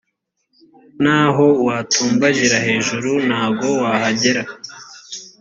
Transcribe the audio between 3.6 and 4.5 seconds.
wahagera